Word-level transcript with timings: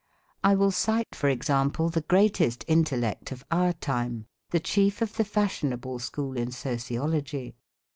I 0.43 0.55
will 0.55 0.71
cite 0.71 1.13
for 1.13 1.29
example 1.29 1.89
the 1.89 2.01
greatest 2.01 2.65
intellect 2.67 3.31
of 3.31 3.45
our 3.51 3.71
time, 3.73 4.25
the 4.49 4.59
chief 4.59 4.99
of 4.99 5.15
the 5.15 5.23
fashionable 5.23 5.99
school 5.99 6.35
in 6.35 6.49
sociology. 6.49 7.53